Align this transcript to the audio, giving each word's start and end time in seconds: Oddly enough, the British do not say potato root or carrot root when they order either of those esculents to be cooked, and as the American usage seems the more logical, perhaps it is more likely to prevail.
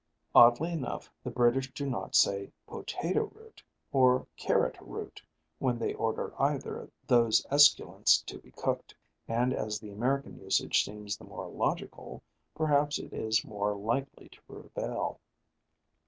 Oddly 0.33 0.71
enough, 0.71 1.11
the 1.23 1.29
British 1.29 1.71
do 1.73 1.87
not 1.87 2.15
say 2.15 2.51
potato 2.65 3.25
root 3.35 3.61
or 3.91 4.25
carrot 4.35 4.75
root 4.81 5.21
when 5.59 5.77
they 5.77 5.93
order 5.93 6.33
either 6.41 6.75
of 6.75 6.91
those 7.05 7.45
esculents 7.51 8.23
to 8.25 8.39
be 8.39 8.49
cooked, 8.49 8.95
and 9.27 9.53
as 9.53 9.79
the 9.79 9.91
American 9.91 10.39
usage 10.39 10.83
seems 10.83 11.17
the 11.17 11.25
more 11.25 11.47
logical, 11.49 12.23
perhaps 12.55 12.97
it 12.97 13.13
is 13.13 13.45
more 13.45 13.75
likely 13.75 14.27
to 14.29 14.41
prevail. 14.41 15.19